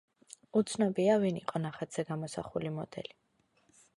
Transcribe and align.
უცნობია, 0.61 1.17
ვინ 1.25 1.37
იყო 1.41 1.61
ნახატზე 1.67 2.05
გამოსახული 2.09 2.75
მოდელი. 2.81 3.15